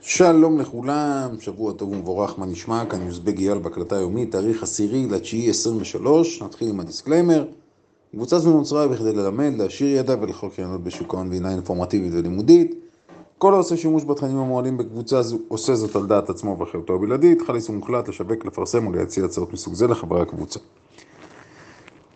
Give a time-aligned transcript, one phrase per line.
[0.00, 2.84] שלום לכולם, שבוע טוב ומבורך, מה נשמע?
[2.84, 7.44] כאן יוזבג אייל בהקלטה היומית, תאריך עשירי לתשיעי 23, נתחיל עם ה disclaimer.
[8.12, 12.74] קבוצה זו נוצרה בכדי ללמד, להעשיר ידע ולחוק קריינות בשוק ההון והינה אינפורמטיבית ולימודית.
[13.38, 17.70] כל העושה שימוש בתכנים המועלים בקבוצה זו עושה זאת על דעת עצמו ואחריותו הבלעדית, חל
[17.70, 20.60] איסור מוחלט לשווק, לפרסם ולהציע הצעות מסוג זה לחברי הקבוצה.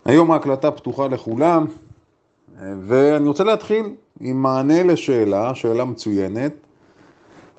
[0.05, 1.65] היום ההקלטה פתוחה לכולם,
[2.59, 3.85] ואני רוצה להתחיל
[4.19, 6.53] עם מענה לשאלה, שאלה מצוינת.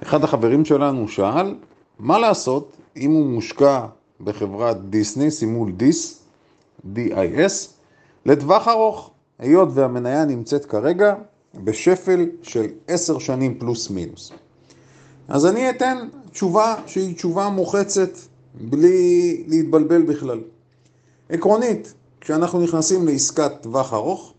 [0.03, 1.55] אחד החברים שלנו שאל,
[1.99, 3.87] מה לעשות אם הוא מושקע
[4.21, 6.21] בחברת דיסני, שימו דיס,
[6.95, 7.69] D-I-S,
[8.27, 11.15] לטווח ארוך, היות והמניה נמצאת כרגע
[11.55, 14.33] בשפל של עשר שנים פלוס מינוס.
[15.29, 18.11] אז אני אתן תשובה שהיא תשובה מוחצת,
[18.55, 20.41] בלי להתבלבל בכלל.
[21.29, 24.34] עקרונית, כשאנחנו נכנסים לעסקת טווח ארוך,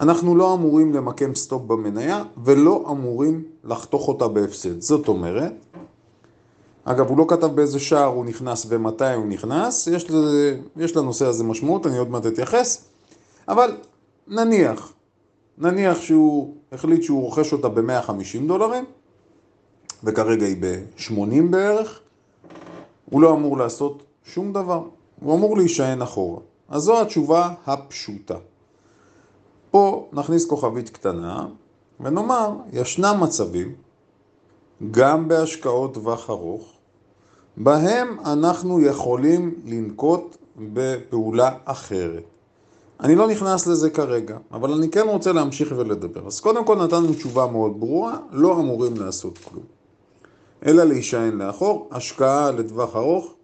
[0.00, 4.80] אנחנו לא אמורים למקם סטופ במניה ולא אמורים לחתוך אותה בהפסד.
[4.80, 5.52] זאת אומרת,
[6.84, 11.26] אגב, הוא לא כתב באיזה שער הוא נכנס ומתי הוא נכנס, יש, לזה, יש לנושא
[11.26, 12.84] הזה משמעות, אני עוד מעט אתייחס,
[13.48, 13.76] אבל
[14.28, 14.92] נניח,
[15.58, 18.84] נניח שהוא החליט שהוא רוכש אותה ב-150 דולרים,
[20.04, 22.00] וכרגע היא ב-80 בערך,
[23.10, 24.82] הוא לא אמור לעשות שום דבר,
[25.20, 26.40] הוא אמור להישען אחורה.
[26.68, 28.36] אז זו התשובה הפשוטה.
[29.72, 31.46] פה נכניס כוכבית קטנה
[32.00, 33.74] ונאמר, ישנם מצבים,
[34.90, 36.72] גם בהשקעות טווח ארוך,
[37.56, 42.22] בהם אנחנו יכולים לנקוט בפעולה אחרת.
[43.00, 46.26] אני לא נכנס לזה כרגע, אבל אני כן רוצה להמשיך ולדבר.
[46.26, 49.64] אז קודם כל נתנו תשובה מאוד ברורה, לא אמורים לעשות כלום.
[50.66, 53.34] אלא להישען לאחור, השקעה לטווח ארוך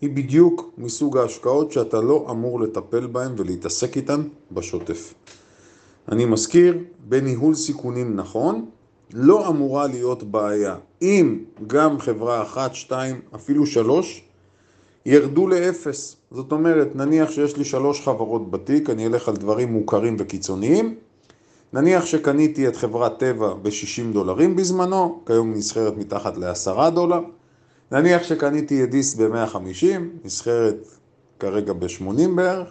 [0.00, 4.22] היא בדיוק מסוג ההשקעות שאתה לא אמור לטפל בהן ולהתעסק איתן
[4.52, 5.14] בשוטף.
[6.12, 8.64] אני מזכיר, בניהול סיכונים נכון,
[9.14, 10.76] לא אמורה להיות בעיה.
[11.02, 14.22] אם גם חברה אחת, שתיים, אפילו שלוש,
[15.06, 16.16] ירדו לאפס.
[16.30, 20.94] זאת אומרת, נניח שיש לי שלוש חברות בתיק, אני אלך על דברים מוכרים וקיצוניים.
[21.72, 27.20] נניח שקניתי את חברת טבע ב-60 דולרים בזמנו, כיום נסחרת מתחת ל-10 דולר.
[27.92, 29.86] נניח שקניתי את דיסני ב-150,
[30.24, 30.88] נסחרת
[31.40, 32.68] כרגע ב-80 בערך.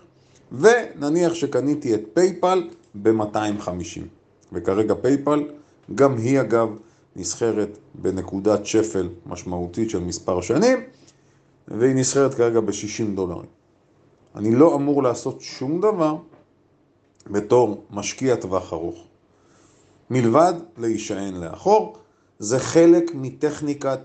[0.52, 2.64] ונניח שקניתי את פייפאל
[3.02, 4.02] ב-250.
[4.54, 5.44] וכרגע פייפאל,
[5.96, 6.70] גם היא אגב
[7.16, 10.80] נסחרת בנקודת שפל משמעותית של מספר שנים,
[11.68, 13.50] והיא נסחרת כרגע ב-60 דולרים.
[14.36, 16.16] אני לא אמור לעשות שום דבר
[17.28, 19.04] בתור משקיע טווח ארוך.
[20.10, 21.98] מלבד להישען לאחור,
[22.40, 24.00] זה חלק מטכניקת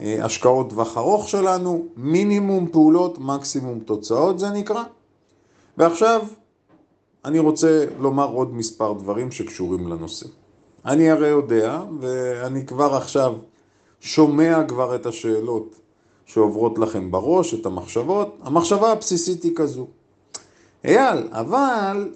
[0.00, 4.82] אה, השקעות טווח ארוך שלנו, מינימום פעולות, מקסימום תוצאות זה נקרא.
[5.78, 6.22] ועכשיו
[7.24, 10.26] אני רוצה לומר עוד מספר דברים שקשורים לנושא.
[10.84, 13.34] אני הרי יודע, ואני כבר עכשיו
[14.00, 15.74] שומע כבר את השאלות
[16.26, 18.38] שעוברות לכם בראש, את המחשבות.
[18.42, 19.86] המחשבה הבסיסית היא כזו.
[20.84, 22.10] אייל, אבל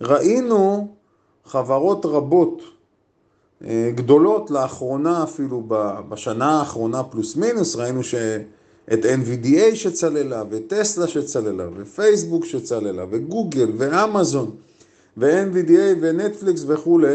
[0.00, 0.88] כשראינו
[1.44, 2.62] חברות רבות,
[3.64, 5.62] אה, גדולות לאחרונה אפילו,
[6.08, 8.14] בשנה האחרונה פלוס מינוס, ראינו ש...
[8.92, 14.56] את NVDA שצללה, וטסלה שצללה, ופייסבוק שצללה, וגוגל, ואמזון,
[15.16, 17.14] ו-NVDA ונטפליקס וכולי,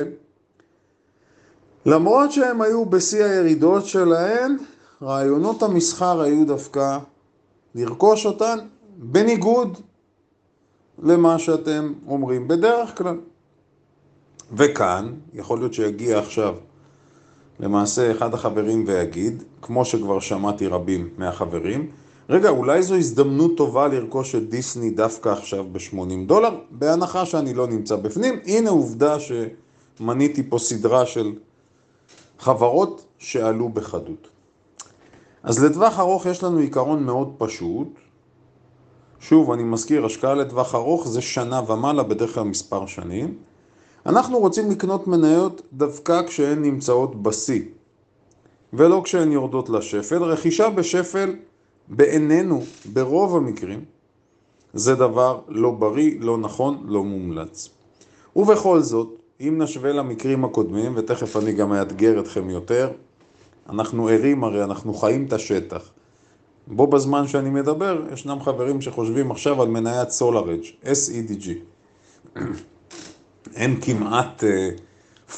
[1.86, 4.58] למרות שהם היו בשיא הירידות שלהם,
[5.02, 6.98] רעיונות המסחר היו דווקא
[7.76, 8.58] לרכוש אותן
[8.98, 9.78] בניגוד
[11.04, 13.18] למה שאתם אומרים בדרך כלל.
[14.54, 16.56] וכאן, יכול להיות שיגיע עכשיו
[17.60, 21.90] למעשה אחד החברים ויגיד, כמו שכבר שמעתי רבים מהחברים,
[22.30, 27.68] רגע, אולי זו הזדמנות טובה לרכוש את דיסני דווקא עכשיו ב-80 דולר, בהנחה שאני לא
[27.68, 28.40] נמצא בפנים.
[28.46, 29.18] הנה עובדה
[30.00, 31.34] שמניתי פה סדרה של
[32.40, 34.28] חברות שעלו בחדות.
[35.44, 37.88] אז לטווח ארוך יש לנו עיקרון מאוד פשוט.
[39.20, 43.38] שוב, אני מזכיר, השקעה לטווח ארוך זה שנה ומעלה, בדרך כלל מספר שנים.
[44.06, 47.62] אנחנו רוצים לקנות מניות דווקא כשהן נמצאות בשיא,
[48.74, 50.24] ולא כשהן יורדות לשפל.
[50.24, 51.36] רכישה בשפל
[51.88, 52.64] בעינינו,
[52.94, 53.86] ברוב המקרים,
[54.74, 57.70] זה דבר לא בריא, לא נכון, לא מומלץ.
[58.36, 59.08] ובכל זאת,
[59.42, 62.92] אם נשווה למקרים הקודמים, ותכף אני גם אאתגר אתכם יותר,
[63.70, 65.90] אנחנו ערים הרי, אנחנו חיים את השטח.
[66.68, 71.50] בו בזמן שאני מדבר, ישנם חברים שחושבים עכשיו על מניית סולארג', SEDG.
[73.56, 74.70] אין כמעט אה,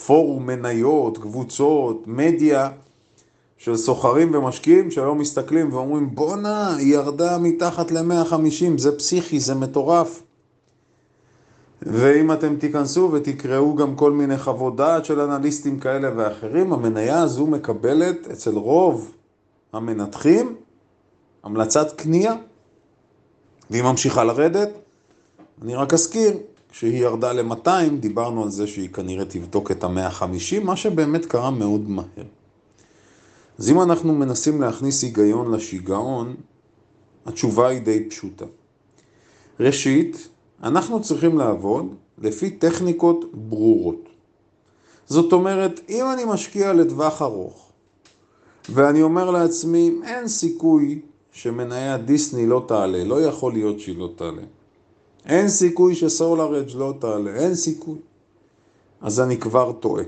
[0.05, 2.69] פורום מניות, קבוצות, מדיה
[3.57, 10.23] של סוחרים ומשקיעים שהיום מסתכלים ואומרים בואנה, היא ירדה מתחת ל-150, זה פסיכי, זה מטורף.
[11.81, 17.47] ואם אתם תיכנסו ותקראו גם כל מיני חוות דעת של אנליסטים כאלה ואחרים, המניה הזו
[17.47, 19.11] מקבלת אצל רוב
[19.73, 20.55] המנתחים
[21.43, 22.33] המלצת קנייה,
[23.69, 24.69] והיא ממשיכה לרדת.
[25.61, 26.37] אני רק אזכיר,
[26.73, 31.89] כשהיא ירדה ל-200, דיברנו על זה שהיא כנראה תבדוק את ה-150, מה שבאמת קרה מאוד
[31.89, 32.25] מהר.
[33.59, 36.35] אז אם אנחנו מנסים להכניס היגיון לשיגעון,
[37.25, 38.45] התשובה היא די פשוטה.
[39.59, 40.27] ראשית,
[40.63, 44.09] אנחנו צריכים לעבוד לפי טכניקות ברורות.
[45.05, 47.71] זאת אומרת, אם אני משקיע לטווח ארוך,
[48.69, 54.41] ואני אומר לעצמי, אין סיכוי שמניה דיסני לא תעלה, לא יכול להיות שהיא לא תעלה.
[55.25, 57.97] אין סיכוי שסולארג' לא תעלה, אין סיכוי.
[59.01, 60.03] אז אני כבר טועה.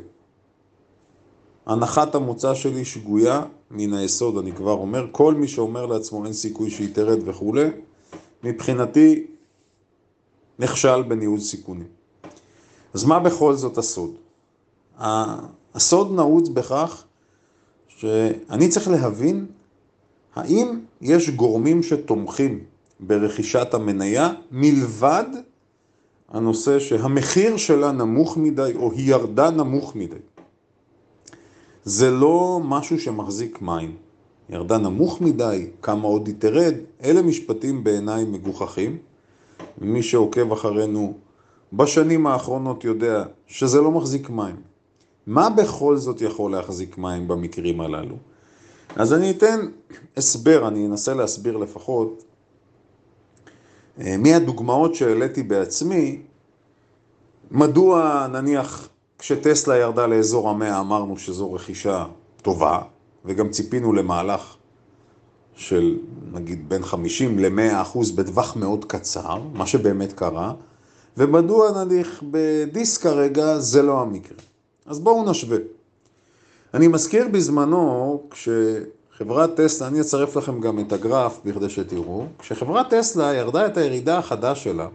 [1.65, 6.69] הנחת המוצא שלי שגויה מן היסוד, אני כבר אומר, כל מי שאומר לעצמו אין סיכוי
[6.69, 7.69] שהיא תרד וכולי,
[8.43, 9.27] מבחינתי
[10.59, 11.87] נכשל בניהול סיכונים.
[12.93, 14.11] אז מה בכל זאת הסוד?
[15.75, 17.03] הסוד נעוץ בכך
[17.87, 19.45] שאני צריך להבין
[20.35, 22.63] האם יש גורמים שתומכים
[22.99, 25.25] ברכישת המניה מלבד
[26.29, 30.15] הנושא שהמחיר שלה נמוך מדי או היא ירדה נמוך מדי.
[31.83, 33.95] זה לא משהו שמחזיק מים.
[34.49, 38.97] ירדה נמוך מדי, כמה עוד היא תרד, אלה משפטים בעיניי מגוחכים.
[39.81, 41.13] מי שעוקב אחרינו
[41.73, 44.55] בשנים האחרונות יודע שזה לא מחזיק מים.
[45.27, 48.15] מה בכל זאת יכול להחזיק מים במקרים הללו?
[48.95, 49.59] אז אני אתן
[50.17, 52.24] הסבר, אני אנסה להסביר לפחות
[53.97, 56.21] מהדוגמאות שהעליתי בעצמי,
[57.51, 58.89] מדוע נניח
[59.19, 62.05] כשטסלה ירדה לאזור המאה אמרנו שזו רכישה
[62.41, 62.81] טובה,
[63.25, 64.55] וגם ציפינו למהלך
[65.55, 65.97] של
[66.31, 70.53] נגיד בין 50 ל-100 אחוז בטווח מאוד קצר, מה שבאמת קרה,
[71.17, 74.37] ומדוע נניח בדיסק כרגע זה לא המקרה.
[74.85, 75.57] אז בואו נשווה.
[76.73, 78.23] אני מזכיר בזמנו,
[79.15, 84.17] כשחברת טסלה, אני אצרף לכם גם את הגרף בכדי שתראו, כשחברת טסלה ירדה את הירידה
[84.17, 84.87] החדה שלה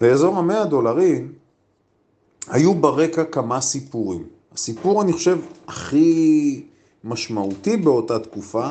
[0.00, 1.32] לאזור המאה דולרים,
[2.48, 4.24] היו ברקע כמה סיפורים.
[4.52, 6.66] הסיפור, אני חושב, הכי
[7.04, 8.68] משמעותי באותה תקופה,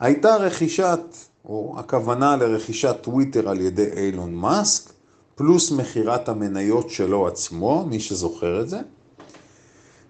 [0.00, 1.00] הייתה רכישת,
[1.44, 4.92] או הכוונה לרכישת טוויטר על ידי אילון מאסק,
[5.34, 8.80] פלוס מכירת המניות שלו עצמו, מי שזוכר את זה.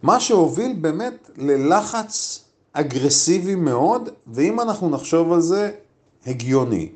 [0.03, 2.45] מה שהוביל באמת ללחץ
[2.75, 5.71] אגרסיבי מאוד, ואם אנחנו נחשוב על זה,
[6.27, 6.89] הגיוני.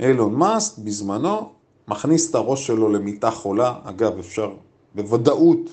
[0.00, 1.52] אילון מאסק בזמנו
[1.88, 4.52] מכניס את הראש שלו למיטה חולה, אגב אפשר
[4.94, 5.70] בוודאות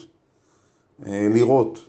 [1.05, 1.79] אה, לראות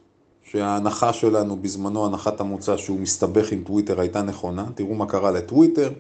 [0.42, 5.92] שההנחה שלנו בזמנו, הנחת המוצא שהוא מסתבך עם טוויטר הייתה נכונה, תראו מה קרה לטוויטר,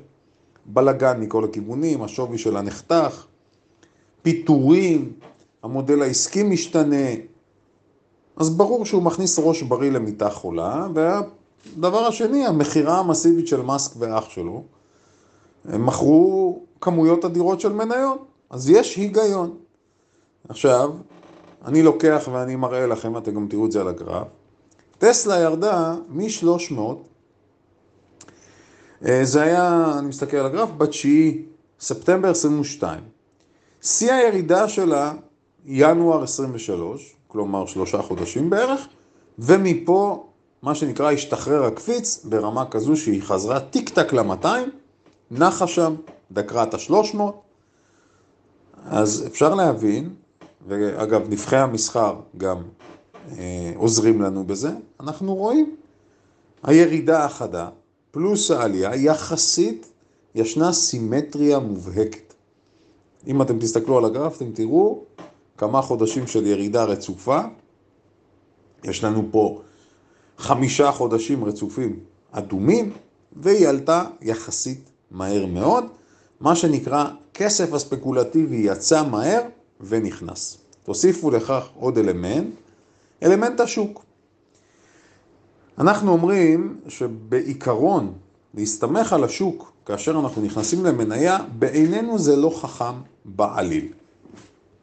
[0.66, 3.26] בלאגן מכל הכיוונים, השווי שלה נחתך,
[4.22, 5.12] פיטורים,
[5.62, 7.06] המודל העסקי משתנה,
[8.38, 14.28] אז ברור שהוא מכניס ראש בריא למיטה חולה, והדבר השני, המכירה המסיבית של מאסק ואח
[14.28, 14.62] שלו,
[15.64, 19.56] הם מכרו כמויות אדירות של מניות, אז יש היגיון.
[20.48, 20.90] עכשיו,
[21.64, 24.26] אני לוקח ואני מראה לכם, אתם גם תראו את זה על הגרף,
[24.98, 26.80] טסלה ירדה מ-300,
[29.06, 31.06] אה, זה היה, אני מסתכל על הגרף, ב-9
[31.80, 33.00] ספטמבר 22.
[33.82, 35.12] שיא הירידה שלה,
[35.66, 38.88] ינואר 23, כלומר שלושה חודשים בערך,
[39.38, 40.26] ומפה,
[40.62, 44.46] מה שנקרא, השתחרר הקפיץ ברמה כזו שהיא חזרה טיק טק ל-200,
[45.30, 45.94] נחה שם,
[46.30, 47.18] דקרה את ה-300,
[48.86, 50.14] אז אפשר להבין,
[50.68, 52.62] ואגב, נבחי המסחר גם
[53.38, 54.70] אה, עוזרים לנו בזה,
[55.00, 55.76] אנחנו רואים
[56.62, 57.68] הירידה החדה
[58.10, 59.86] פלוס העלייה, יחסית
[60.34, 62.34] ישנה סימטריה מובהקת.
[63.26, 65.04] אם אתם תסתכלו על הגרף, אתם תראו
[65.58, 67.40] כמה חודשים של ירידה רצופה.
[68.84, 69.60] יש לנו פה
[70.38, 72.00] חמישה חודשים רצופים
[72.32, 72.92] אדומים,
[73.36, 75.84] והיא עלתה יחסית מהר מאוד.
[76.40, 79.40] מה שנקרא, כסף הספקולטיבי יצא מהר
[79.80, 80.58] ונכנס.
[80.82, 82.54] תוסיפו לכך עוד אלמנט,
[83.22, 84.04] אלמנט השוק.
[85.78, 88.12] אנחנו אומרים שבעיקרון,
[88.54, 93.92] להסתמך על השוק כאשר אנחנו נכנסים למניה, בעינינו זה לא חכם בעליל.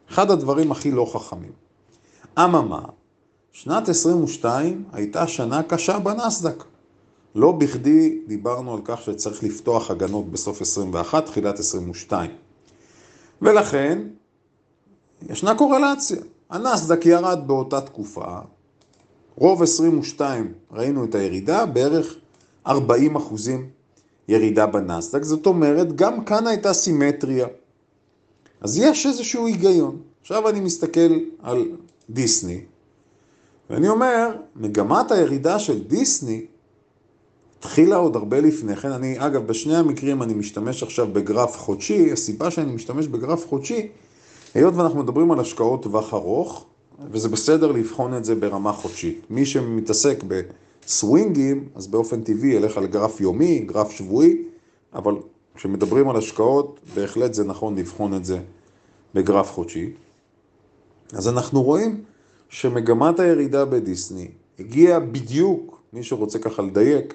[0.09, 1.51] אחד הדברים הכי לא חכמים.
[2.39, 2.81] אממה,
[3.51, 6.63] שנת 22 הייתה שנה קשה בנסדק.
[7.35, 12.31] לא בכדי דיברנו על כך שצריך לפתוח הגנות בסוף 21, תחילת 22.
[13.41, 14.01] ולכן,
[15.29, 16.17] ישנה קורלציה.
[16.49, 18.39] הנסדק ירד באותה תקופה,
[19.35, 22.15] רוב 22 ראינו את הירידה, בערך
[22.67, 23.69] 40 אחוזים
[24.27, 27.47] ירידה בנסדק, זאת אומרת, גם כאן הייתה סימטריה.
[28.65, 29.97] אז יש איזשהו היגיון.
[30.21, 31.65] עכשיו אני מסתכל על
[32.09, 32.61] דיסני,
[33.69, 36.45] ואני אומר, מגמת הירידה של דיסני
[37.59, 38.91] התחילה עוד הרבה לפני כן.
[38.91, 42.11] אני, אגב, בשני המקרים אני משתמש עכשיו בגרף חודשי.
[42.11, 43.87] הסיבה שאני משתמש בגרף חודשי,
[44.53, 46.65] היות ואנחנו מדברים על השקעות טווח ארוך,
[47.11, 49.21] וזה בסדר לבחון את זה ברמה חודשית.
[49.29, 54.37] מי שמתעסק בסווינגים, אז באופן טבעי ילך על גרף יומי, גרף שבועי,
[54.93, 55.15] אבל
[55.55, 58.39] כשמדברים על השקעות, בהחלט זה נכון לבחון את זה
[59.15, 59.91] בגרף חודשי.
[61.13, 62.03] אז אנחנו רואים
[62.49, 64.27] שמגמת הירידה בדיסני
[64.59, 67.13] הגיעה בדיוק, מי שרוצה ככה לדייק,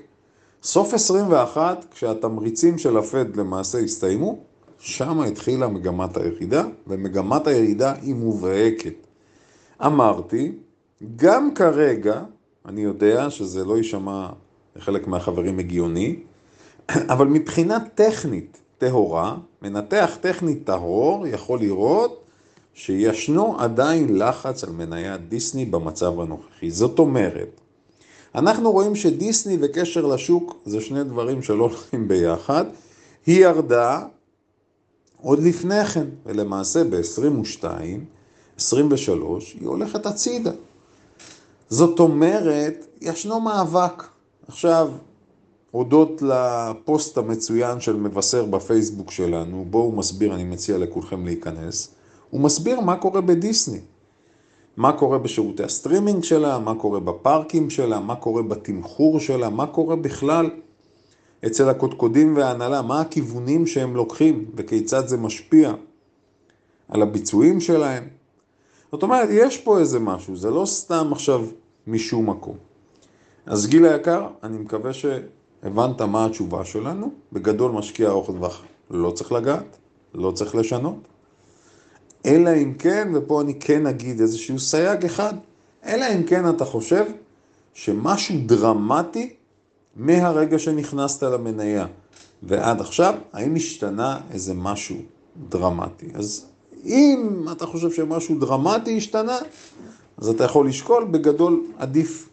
[0.62, 4.38] סוף 21, כשהתמריצים של הפד למעשה הסתיימו,
[4.78, 8.94] שם התחילה מגמת הירידה, ומגמת הירידה היא מובהקת.
[9.86, 10.52] אמרתי,
[11.16, 12.22] גם כרגע,
[12.66, 14.28] אני יודע שזה לא יישמע
[14.76, 16.16] לחלק מהחברים הגיוני,
[16.88, 22.24] אבל מבחינה טכנית טהורה, מנתח טכנית טהור יכול לראות
[22.74, 26.70] שישנו עדיין לחץ על מניית דיסני במצב הנוכחי.
[26.70, 27.60] זאת אומרת,
[28.34, 32.64] אנחנו רואים שדיסני וקשר לשוק זה שני דברים שלא הולכים ביחד.
[33.26, 34.02] היא ירדה
[35.22, 37.64] עוד לפני כן, ולמעשה ב-22,
[38.56, 40.52] 23, היא הולכת הצידה.
[41.68, 44.04] זאת אומרת, ישנו מאבק.
[44.48, 44.90] עכשיו,
[45.70, 51.94] הודות לפוסט המצוין של מבשר בפייסבוק שלנו, בו הוא מסביר, אני מציע לכולכם להיכנס,
[52.30, 53.80] הוא מסביר מה קורה בדיסני.
[54.76, 59.96] מה קורה בשירותי הסטרימינג שלה, מה קורה בפארקים שלה, מה קורה בתמחור שלה, מה קורה
[59.96, 60.50] בכלל
[61.46, 65.72] אצל הקודקודים וההנהלה, מה הכיוונים שהם לוקחים וכיצד זה משפיע
[66.88, 68.04] על הביצועים שלהם.
[68.92, 71.46] זאת אומרת, יש פה איזה משהו, זה לא סתם עכשיו
[71.86, 72.56] משום מקום.
[73.46, 74.92] אז גיל היקר, אני מקווה
[75.62, 77.12] שהבנת מה התשובה שלנו.
[77.32, 79.76] בגדול משקיע ארוך טווח לא צריך לגעת,
[80.14, 80.96] לא צריך לשנות.
[82.26, 85.34] אלא אם כן, ופה אני כן אגיד איזשהו סייג אחד,
[85.86, 87.04] אלא אם כן אתה חושב
[87.74, 89.34] שמשהו דרמטי
[89.96, 91.86] מהרגע שנכנסת למניה
[92.42, 94.96] ועד עכשיו, האם השתנה איזה משהו
[95.48, 96.06] דרמטי.
[96.14, 96.46] אז
[96.84, 99.38] אם אתה חושב שמשהו דרמטי השתנה,
[100.18, 102.28] אז אתה יכול לשקול, בגדול עדיף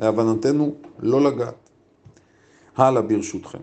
[0.00, 1.63] להבנתנו לא לגעת.
[2.76, 3.58] הלאה ברשותכם.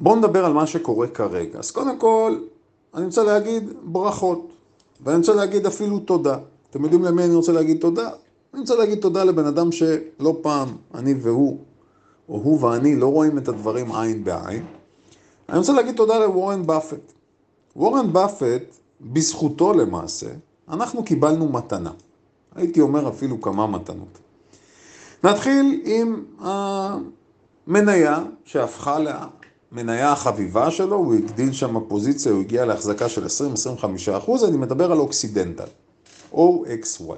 [0.00, 1.58] בואו נדבר על מה שקורה כרגע.
[1.58, 2.38] אז קודם כל,
[2.94, 4.48] אני רוצה להגיד ברכות,
[5.00, 6.38] ואני רוצה להגיד אפילו תודה.
[6.70, 8.10] אתם יודעים למי אני רוצה להגיד תודה?
[8.54, 11.58] אני רוצה להגיד תודה לבן אדם שלא פעם אני והוא,
[12.28, 14.64] או הוא ואני, לא רואים את הדברים עין בעין.
[15.48, 17.12] אני רוצה להגיד תודה לוורן באפט.
[17.76, 18.62] וורן באפט,
[19.00, 20.26] בזכותו למעשה,
[20.68, 21.92] אנחנו קיבלנו מתנה.
[22.54, 24.18] הייתי אומר אפילו כמה מתנות.
[25.24, 28.98] נתחיל עם המניה שהפכה
[29.72, 33.28] המניה החביבה שלו, הוא הגדיל שם פוזיציה, הוא הגיע להחזקה של 20-25
[34.18, 35.64] אחוז, אני מדבר על אוקסידנטל,
[36.32, 37.14] OXY.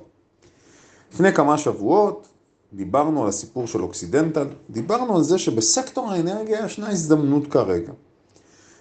[1.15, 2.29] לפני כמה שבועות
[2.73, 7.93] דיברנו על הסיפור של אוקסידנטל, דיברנו על זה שבסקטור האנרגיה ישנה הזדמנות כרגע.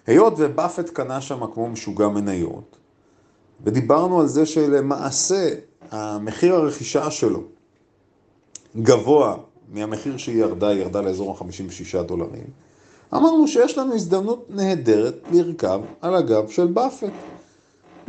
[0.08, 2.77] היות ובאפט קנה שם כמו משוגע מניות,
[3.63, 5.50] ודיברנו על זה שלמעשה
[5.91, 7.54] המחיר הרכישה שלו
[8.82, 9.36] גבוה
[9.74, 12.48] מהמחיר שהיא ירדה, היא ירדה לאזור ה-56 דולרים.
[13.13, 17.12] אמרנו שיש לנו הזדמנות נהדרת לרכב על הגב של באפט.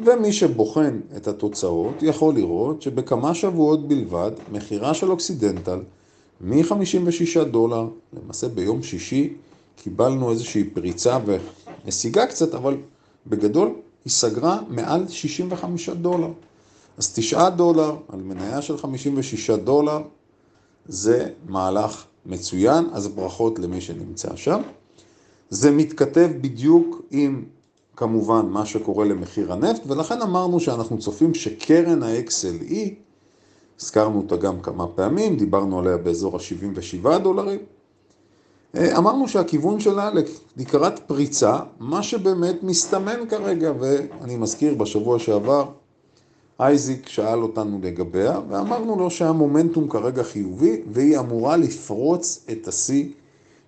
[0.04, 5.78] ומי שבוחן את התוצאות יכול לראות שבכמה שבועות בלבד מחירה של אוקסידנטל
[6.40, 9.32] מ-56 דולר, למעשה ביום שישי
[9.76, 11.18] קיבלנו איזושהי פריצה
[11.84, 12.76] ונסיגה קצת, אבל
[13.26, 13.68] בגדול
[14.04, 16.30] היא סגרה מעל 65 דולר.
[16.98, 20.02] אז 9 דולר על מניה של 56 דולר
[20.88, 24.60] זה מהלך מצוין, אז ברכות למי שנמצא שם.
[25.50, 27.44] זה מתכתב בדיוק עם
[27.96, 32.74] כמובן מה שקורה למחיר הנפט, ולכן אמרנו שאנחנו צופים שקרן ה-XLE,
[33.80, 37.60] הזכרנו אותה גם כמה פעמים, דיברנו עליה באזור ה-77 דולרים,
[38.76, 40.10] אה, אמרנו שהכיוון שלה
[40.56, 45.64] לקראת פריצה, מה שבאמת מסתמן כרגע, ואני מזכיר בשבוע שעבר,
[46.60, 53.08] אייזיק שאל אותנו לגביה, ואמרנו לו שהמומנטום כרגע חיובי, והיא אמורה לפרוץ את השיא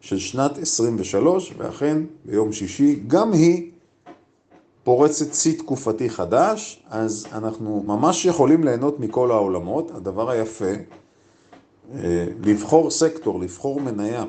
[0.00, 3.70] של שנת 23, ואכן ביום שישי גם היא
[4.84, 9.90] פורצת שיא תקופתי חדש, אז אנחנו ממש יכולים ליהנות מכל העולמות.
[9.90, 10.72] הדבר היפה,
[11.94, 14.24] אה, לבחור סקטור, לבחור מניה,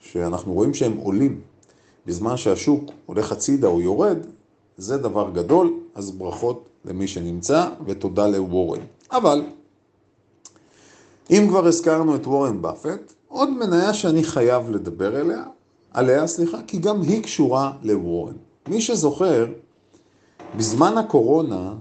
[0.00, 1.40] שאנחנו רואים שהם עולים
[2.06, 4.18] בזמן שהשוק הולך הצידה או יורד,
[4.76, 8.80] זה דבר גדול, אז ברכות למי שנמצא ותודה לוורן.
[9.12, 9.42] אבל
[11.30, 15.44] אם כבר הזכרנו את וורן באפט, עוד מניה שאני חייב לדבר עליה,
[15.92, 18.34] עליה, סליחה, כי גם היא קשורה לוורן.
[18.68, 19.46] מי שזוכר,
[20.56, 21.74] בזמן הקורונה,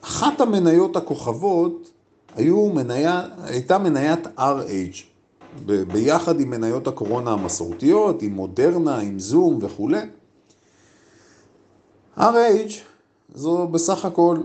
[0.00, 1.90] אחת המניות הכוכבות
[2.36, 5.02] היו מניה, הייתה מניית RH,
[5.66, 10.00] ב, ביחד עם מניות הקורונה המסורתיות, עם מודרנה, עם זום וכולי.
[12.18, 12.22] RH
[13.34, 14.36] זו בסך הכל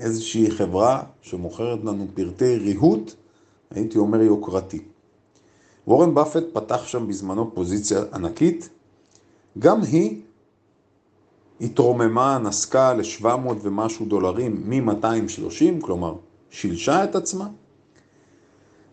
[0.00, 3.14] איזושהי חברה שמוכרת לנו פרטי ריהוט,
[3.70, 4.82] הייתי אומר יוקרתי.
[5.86, 8.68] וורן באפט פתח שם בזמנו פוזיציה ענקית,
[9.58, 10.20] גם היא
[11.60, 13.26] התרוממה, נסקה ל-700
[13.62, 16.14] ומשהו דולרים מ-230, כלומר
[16.50, 17.48] שילשה את עצמה,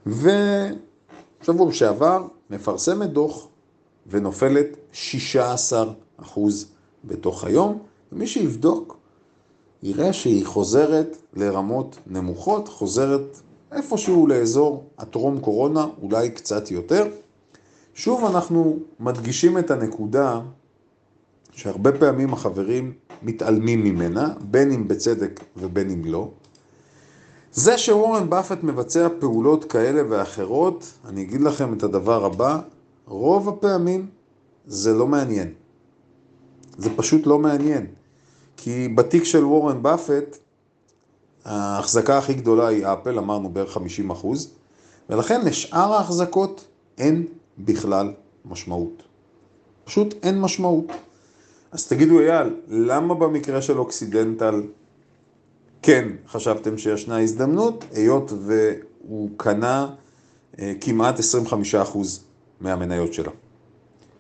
[0.06, 3.48] ושבוע שעבר מפרסמת דוח
[4.08, 5.94] ונופלת 16
[7.04, 7.80] בתוך היום,
[8.12, 8.98] ומי שיבדוק
[9.84, 13.42] יראה שהיא חוזרת לרמות נמוכות, חוזרת
[13.72, 17.08] איפשהו לאזור הטרום קורונה, אולי קצת יותר.
[17.94, 20.42] שוב אנחנו מדגישים את הנקודה
[21.52, 26.30] שהרבה פעמים החברים מתעלמים ממנה, בין אם בצדק ובין אם לא.
[27.54, 32.60] זה שוורן באפט מבצע פעולות כאלה ואחרות, אני אגיד לכם את הדבר הבא,
[33.08, 34.08] רוב הפעמים
[34.66, 35.54] זה לא מעניין.
[36.78, 37.86] זה פשוט לא מעניין.
[38.64, 40.38] כי בתיק של וורן באפט,
[41.46, 44.52] ההחזקה הכי גדולה היא אפל, אמרנו בערך 50 אחוז,
[45.10, 46.66] ולכן לשאר ההחזקות
[46.98, 47.26] אין
[47.58, 48.14] בכלל
[48.46, 49.04] משמעות.
[49.84, 50.86] פשוט אין משמעות.
[51.72, 54.64] אז תגידו אייל, למה במקרה של אוקסידנטל
[55.82, 59.88] כן חשבתם שישנה הזדמנות, היות והוא קנה
[60.60, 61.98] אה, כמעט 25%
[62.60, 63.32] מהמניות שלה.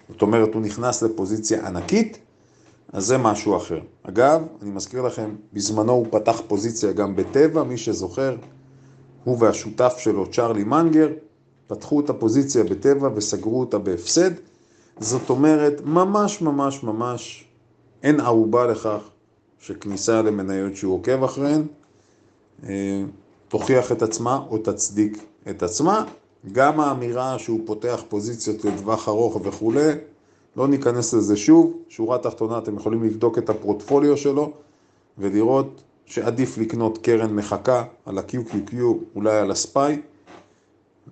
[0.09, 2.17] זאת אומרת, הוא נכנס לפוזיציה ענקית,
[2.93, 3.79] אז זה משהו אחר.
[4.03, 8.35] אגב, אני מזכיר לכם, בזמנו הוא פתח פוזיציה גם בטבע, מי שזוכר,
[9.23, 11.09] הוא והשותף שלו, צ'רלי מנגר,
[11.67, 14.31] פתחו את הפוזיציה בטבע וסגרו אותה בהפסד.
[14.99, 17.45] זאת אומרת, ממש ממש ממש
[18.03, 19.09] אין ערובה לכך
[19.59, 21.63] שכניסה למניות שהוא עוקב אחריהן
[22.63, 23.03] אה,
[23.47, 26.05] תוכיח את עצמה או תצדיק את עצמה.
[26.51, 29.91] גם האמירה שהוא פותח פוזיציות לטווח ארוך וכולי,
[30.57, 31.77] לא ניכנס לזה שוב.
[31.89, 34.53] שורה תחתונה, אתם יכולים לבדוק את הפרוטפוליו שלו
[35.17, 38.75] ולראות שעדיף לקנות קרן מחכה על ה-QQQ,
[39.15, 40.01] אולי על הספיי,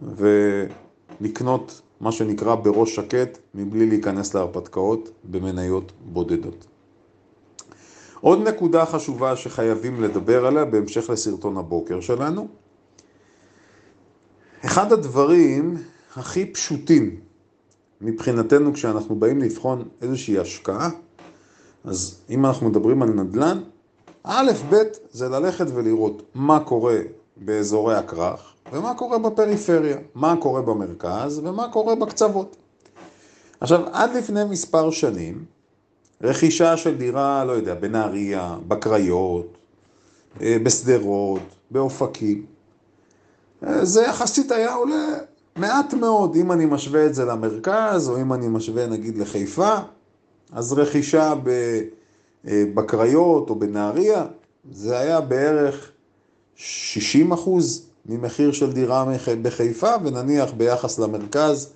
[0.01, 6.65] ולקנות מה שנקרא בראש שקט, מבלי להיכנס להרפתקאות במניות בודדות.
[8.21, 12.47] עוד נקודה חשובה שחייבים לדבר עליה בהמשך לסרטון הבוקר שלנו.
[14.65, 15.77] אחד הדברים
[16.15, 17.19] הכי פשוטים
[18.01, 20.89] מבחינתנו כשאנחנו באים לבחון איזושהי השקעה,
[21.83, 23.59] אז אם אנחנו מדברים על נדל"ן,
[24.23, 24.75] א', ב',
[25.11, 26.97] זה ללכת ולראות מה קורה
[27.37, 32.55] באזורי הכרך ומה קורה בפריפריה, מה קורה במרכז ומה קורה בקצוות.
[33.59, 35.45] עכשיו, עד לפני מספר שנים,
[36.21, 39.57] רכישה של דירה, לא יודע, בנהריה, בקריות,
[40.41, 42.45] אה, בשדרות, באופקים,
[43.63, 45.17] אה, זה יחסית היה עולה
[45.59, 49.75] מעט מאוד, אם אני משווה את זה למרכז, או אם אני משווה נגיד לחיפה,
[50.51, 51.33] אז רכישה
[52.47, 54.25] אה, בקריות או בנהריה,
[54.71, 55.91] זה היה בערך
[56.55, 59.05] 60 אחוז ממחיר של דירה
[59.41, 61.73] בחיפה, ונניח ביחס למרכז,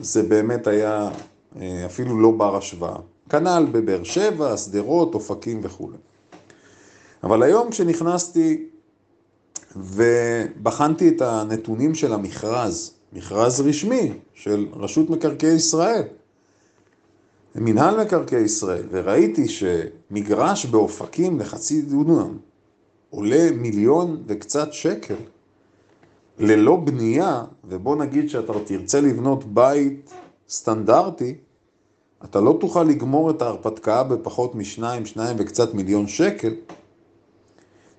[0.00, 1.10] זה באמת היה
[1.86, 2.96] אפילו לא בר השוואה.
[3.30, 5.90] כנ"ל בבאר שבע, שדרות, אופקים וכו'.
[7.24, 8.64] אבל היום כשנכנסתי
[9.76, 16.02] ובחנתי את הנתונים של המכרז, מכרז רשמי של רשות מקרקעי ישראל,
[17.54, 22.38] מנהל מקרקעי ישראל, וראיתי שמגרש באופקים לחצי דונם
[23.10, 25.14] עולה מיליון וקצת שקל,
[26.38, 30.10] ללא בנייה, ובוא נגיד שאתה תרצה לבנות בית
[30.48, 31.34] סטנדרטי,
[32.24, 36.54] אתה לא תוכל לגמור את ההרפתקה בפחות משניים, שניים וקצת מיליון שקל.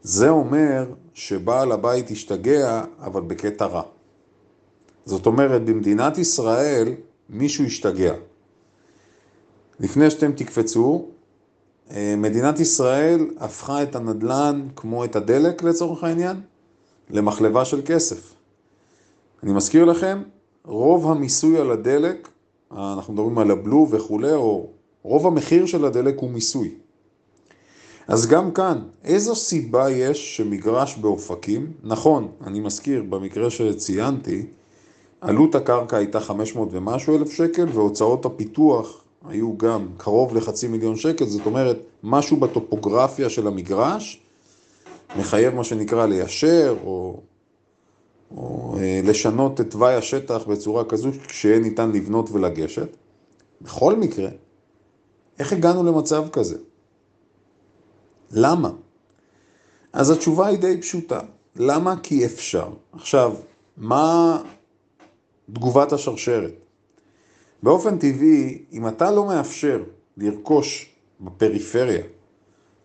[0.04, 3.84] זה אומר שבעל הבית השתגע, אבל בקטע רע.
[5.10, 6.94] זאת אומרת, במדינת ישראל
[7.30, 8.14] מישהו השתגע.
[9.80, 11.06] לפני שאתם תקפצו,
[11.92, 16.42] אה, מדינת ישראל הפכה את הנדל"ן, כמו את הדלק לצורך העניין,
[17.10, 18.34] למחלבה של כסף.
[19.44, 20.22] אני מזכיר לכם,
[20.66, 22.30] רוב המיסוי על הדלק
[22.72, 24.70] אנחנו מדברים על הבלו וכולי, או
[25.04, 26.72] רוב המחיר של הדלק הוא מיסוי.
[28.08, 34.46] אז גם כאן, איזו סיבה יש שמגרש באופקים, נכון, אני מזכיר, במקרה שציינתי,
[35.22, 41.26] עלות הקרקע הייתה 500 ומשהו אלף שקל, והוצאות הפיתוח היו גם קרוב לחצי מיליון שקל,
[41.26, 44.22] זאת אומרת, משהו בטופוגרפיה של המגרש
[45.18, 47.20] מחייב מה שנקרא ליישר, או
[48.38, 52.98] או אה, לשנות את תוואי השטח בצורה כזו שיהיה ניתן לבנות ולגשת.
[53.62, 54.30] בכל מקרה,
[55.40, 56.58] איך הגענו למצב כזה?
[58.32, 58.72] למה?
[59.94, 61.20] אז התשובה היא די פשוטה.
[61.56, 61.96] למה?
[62.04, 62.70] כי אפשר.
[62.92, 63.34] עכשיו,
[63.78, 64.42] מה
[65.54, 66.54] תגובת השרשרת?
[67.64, 69.84] באופן טבעי, אם אתה לא מאפשר
[70.18, 70.90] לרכוש
[71.22, 72.02] בפריפריה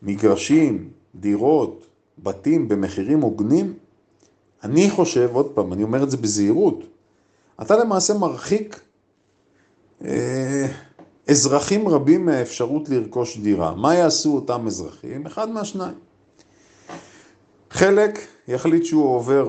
[0.02, 1.86] מגרשים, דירות,
[2.18, 3.74] בתים במחירים הוגנים,
[4.64, 6.84] אני חושב, עוד פעם, אני אומר את זה בזהירות,
[7.62, 8.80] אתה למעשה מרחיק
[10.04, 10.66] אה,
[11.28, 13.74] אזרחים רבים מהאפשרות לרכוש דירה.
[13.74, 15.26] מה יעשו אותם אזרחים?
[15.26, 15.94] אחד מהשניים.
[17.70, 19.48] חלק יחליט שהוא עובר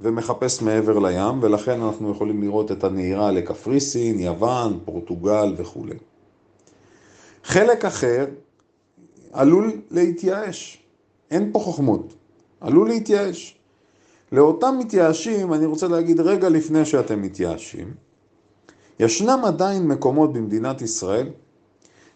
[0.00, 5.86] ומחפש מעבר לים, ולכן אנחנו יכולים לראות את הנהירה לקפריסין, יוון, פורטוגל וכו'.
[7.44, 8.26] חלק אחר
[9.32, 10.82] עלול להתייאש.
[11.30, 12.14] אין פה חוכמות.
[12.60, 13.58] עלול להתייאש.
[14.32, 17.94] לאותם מתייאשים, אני רוצה להגיד רגע לפני שאתם מתייאשים,
[19.00, 21.28] ישנם עדיין מקומות במדינת ישראל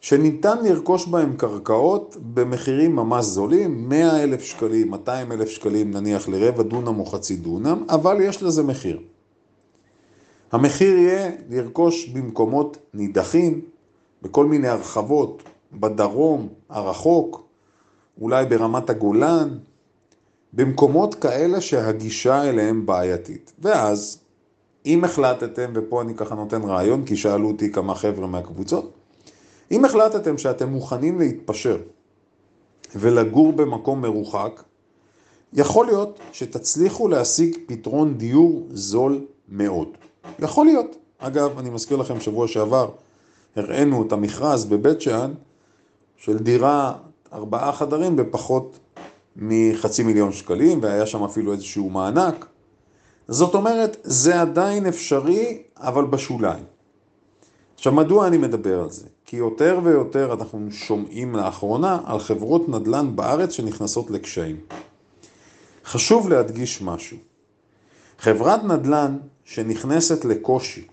[0.04, 6.62] שניתן לרכוש בהם קרקעות במחירים ממש זולים, 100 אלף שקלים, 200 אלף שקלים נניח לרבע
[6.62, 9.00] דונם או חצי דונם, אבל יש לזה מחיר.
[10.52, 13.60] המחיר יהיה לרכוש במקומות נידחים,
[14.22, 17.46] בכל מיני הרחבות, בדרום הרחוק,
[18.20, 19.58] אולי ברמת הגולן,
[20.52, 23.52] במקומות כאלה שהגישה אליהם בעייתית.
[23.58, 24.18] ואז,
[24.86, 29.03] אם החלטתם, ופה אני ככה נותן רעיון, כי שאלו אותי כמה חבר'ה מהקבוצות,
[29.70, 31.79] אם החלטתם שאתם מוכנים להתפשר
[32.96, 34.62] ולגור במקום מרוחק,
[35.53, 39.88] יכול להיות שתצליחו להשיג פתרון דיור זול מאוד.
[40.38, 40.96] יכול להיות.
[41.18, 42.90] אגב, אני מזכיר לכם, שבוע שעבר
[43.57, 45.33] הראינו את המכרז בבית שאן
[46.16, 46.94] של דירה
[47.33, 48.79] ארבעה חדרים בפחות
[49.37, 52.46] מחצי מיליון שקלים, והיה שם אפילו איזשהו מענק.
[53.29, 56.64] זאת אומרת, זה עדיין אפשרי, אבל בשוליים.
[57.85, 59.07] עכשיו, מדוע אני מדבר על זה?
[59.25, 64.57] כי יותר ויותר אנחנו שומעים לאחרונה על חברות נדל"ן בארץ שנכנסות לקשיים.
[65.85, 67.16] חשוב להדגיש משהו.
[68.18, 70.87] חברת נדל"ן שנכנסת לקושי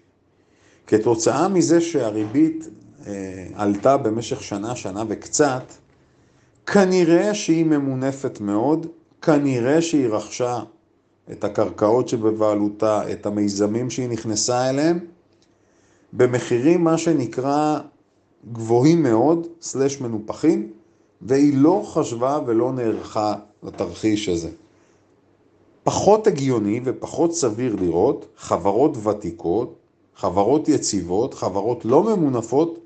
[0.88, 2.68] כתוצאה מזה שהריבית
[3.08, 5.74] אה, עלתה במשך שנה, שנה וקצת,
[6.66, 8.88] כנראה שהיא ממונפת מאוד,
[9.22, 10.60] כנראה שהיא רכשה
[11.32, 15.00] את הקרקעות שבבעלותה, את המיזמים שהיא נכנסה אליהם,
[16.14, 17.80] במחירים מה שנקרא
[18.52, 20.70] גבוהים מאוד, סלש מנופחים,
[21.22, 24.50] והיא לא חשבה ולא נערכה לתרחיש הזה.
[25.84, 29.76] פחות הגיוני ופחות סביר לראות חברות ותיקות,
[30.16, 32.80] חברות יציבות, חברות לא ממונפות,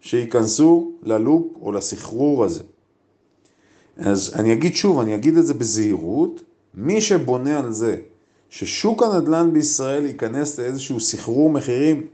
[0.00, 2.62] שייכנסו ללופ או לסחרור הזה.
[3.96, 6.40] אז אני אגיד שוב, אני אגיד את זה בזהירות,
[6.74, 7.96] מי שבונה על זה
[8.48, 12.06] ששוק הנדל"ן בישראל ייכנס לאיזשהו סחרור מחירים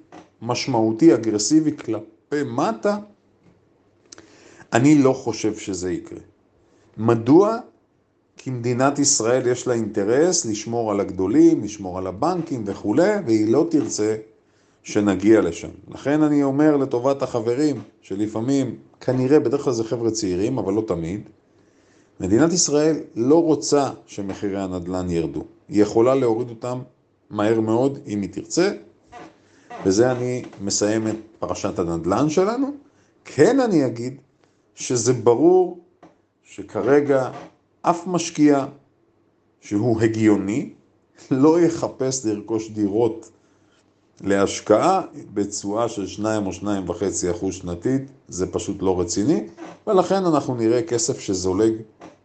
[0.42, 2.99] משמעותי, אגרסיבי כלפי מטה,
[4.72, 6.18] אני לא חושב שזה יקרה.
[6.96, 7.59] מדוע?
[8.37, 13.66] כי מדינת ישראל יש לה אינטרס לשמור על הגדולים, לשמור על הבנקים וכולי, והיא לא
[13.70, 14.16] תרצה
[14.83, 15.68] שנגיע לשם.
[15.88, 21.20] לכן אני אומר לטובת החברים, שלפעמים, כנראה, בדרך כלל זה חבר'ה צעירים, אבל לא תמיד,
[22.20, 25.44] מדינת ישראל לא רוצה שמחירי הנדל"ן ירדו.
[25.68, 26.79] היא יכולה להוריד אותם
[27.31, 28.70] מהר מאוד אם היא תרצה.
[29.84, 32.70] בזה אני מסיים את פרשת הנדל"ן שלנו.
[33.24, 34.20] כן אני אגיד
[34.74, 35.78] שזה ברור
[36.44, 37.30] שכרגע
[37.82, 38.66] אף משקיע
[39.60, 40.70] שהוא הגיוני
[41.30, 43.30] לא יחפש לרכוש דירות
[44.20, 45.02] להשקעה
[45.34, 49.46] בתשואה של 2 או 2.5 אחוז שנתית, זה פשוט לא רציני,
[49.86, 51.72] ולכן אנחנו נראה כסף שזולג,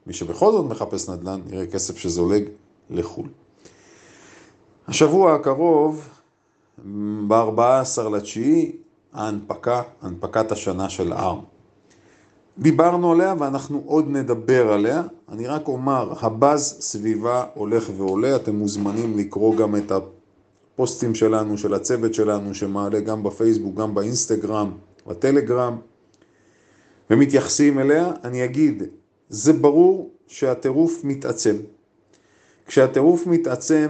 [0.08, 2.44] מי שבכל זאת מחפש נדל"ן, נראה כסף שזולג
[2.90, 3.28] לחו"ל.
[4.88, 6.10] השבוע הקרוב,
[7.28, 8.72] ב-14 לתשיעי,
[9.14, 11.52] ההנפקה, הנפקת השנה של ARM.
[12.58, 15.04] דיברנו עליה ואנחנו עוד נדבר עליה.
[15.30, 21.74] אני רק אומר, הבאז סביבה הולך ועולה, אתם מוזמנים לקרוא גם את הפוסטים שלנו, של
[21.74, 24.72] הצוות שלנו, שמעלה גם בפייסבוק, גם באינסטגרם,
[25.08, 25.78] בטלגרם,
[27.10, 28.12] ומתייחסים אליה.
[28.24, 28.84] אני אגיד,
[29.30, 31.56] זה ברור שהטירוף מתעצם.
[32.66, 33.88] כשהטירוף מתעצם,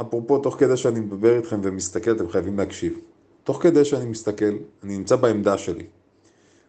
[0.00, 2.98] אפרופו תוך כדי שאני מדבר איתכם ומסתכל, אתם חייבים להקשיב.
[3.44, 5.86] תוך כדי שאני מסתכל, אני נמצא בעמדה שלי.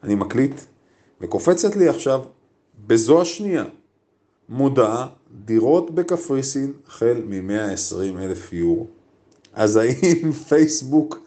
[0.03, 0.61] אני מקליט,
[1.21, 2.23] וקופצת לי עכשיו,
[2.87, 3.65] בזו השנייה,
[4.49, 5.07] מודעה,
[5.45, 8.87] דירות בקפריסין החל מ-120 אלף יורו.
[9.53, 11.19] אז האם פייסבוק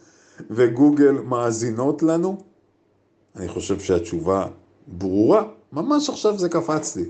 [0.49, 2.37] וגוגל מאזינות לנו?
[3.35, 4.47] אני חושב שהתשובה
[4.87, 7.05] ברורה, ממש עכשיו זה קפץ לי.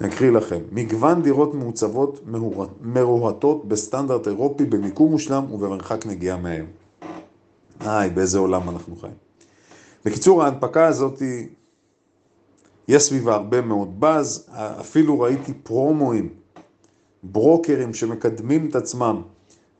[0.00, 2.20] אני אקריא לכם, מגוון דירות מעוצבות
[2.80, 6.66] מרוהטות בסטנדרט אירופי במיקום מושלם ובמרחק נגיעה מהם.
[7.80, 9.14] איי, באיזה עולם אנחנו חיים.
[10.04, 11.46] בקיצור, ההנפקה הזאת היא,
[12.88, 14.46] יש סביבה הרבה מאוד באז,
[14.80, 16.28] אפילו ראיתי פרומואים,
[17.22, 19.22] ברוקרים שמקדמים את עצמם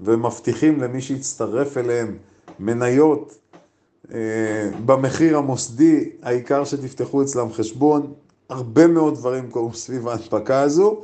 [0.00, 2.16] ומבטיחים למי שיצטרף אליהם
[2.58, 3.38] מניות
[4.12, 8.12] אה, במחיר המוסדי, העיקר שתפתחו אצלם חשבון,
[8.52, 11.00] הרבה מאוד דברים קורים סביב ההנפקה הזו.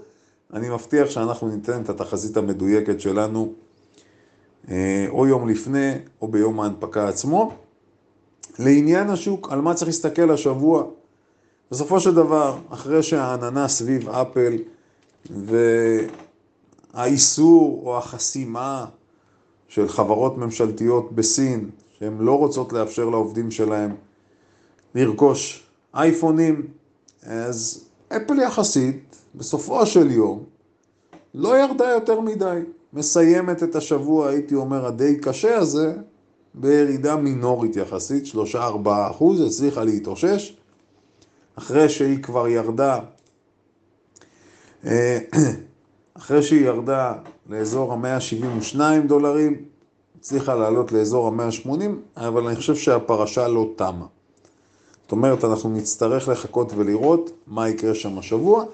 [0.52, 3.52] אני מבטיח שאנחנו ניתן את התחזית המדויקת שלנו
[4.70, 7.52] אה, או יום לפני או ביום ההנפקה עצמו.
[8.58, 10.84] לעניין השוק, על מה צריך להסתכל השבוע?
[11.70, 14.58] בסופו של דבר, אחרי שהעננה סביב אפל
[16.94, 18.86] והאיסור או החסימה
[19.68, 23.94] של חברות ממשלתיות בסין, שהן לא רוצות לאפשר לעובדים שלהם
[24.94, 26.77] לרכוש אייפונים,
[27.22, 30.44] אז אפל יחסית, בסופו של יום,
[31.34, 32.60] לא ירדה יותר מדי.
[32.92, 35.94] מסיימת את השבוע, הייתי אומר, הדי קשה הזה,
[36.54, 38.58] בירידה מינורית יחסית, 3-4
[39.10, 40.56] אחוז, הצליחה להתאושש,
[41.54, 42.98] אחרי שהיא כבר ירדה,
[44.86, 45.18] אה,
[46.18, 47.14] אחרי שהיא ירדה
[47.48, 49.64] לאזור ה-172 דולרים,
[50.18, 51.70] הצליחה לעלות לאזור ה-180,
[52.16, 54.06] אבל אני חושב שהפרשה לא תמה.
[55.08, 58.64] זאת אומרת, אנחנו נצטרך לחכות ולראות מה יקרה שם השבוע,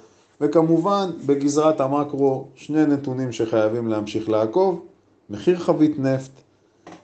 [0.40, 4.82] וכמובן, בגזרת המקרו, שני נתונים שחייבים להמשיך לעקוב,
[5.30, 6.30] מחיר חבית נפט,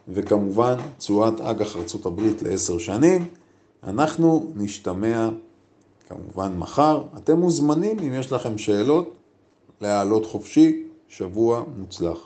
[0.08, 3.24] וכמובן, תשואת אג"ח הברית לעשר שנים.
[3.84, 5.28] אנחנו נשתמע
[6.08, 7.02] כמובן מחר.
[7.16, 9.14] אתם מוזמנים, אם יש לכם שאלות,
[9.80, 10.90] להעלות חופשי.
[11.10, 12.20] שבוע מוצלח.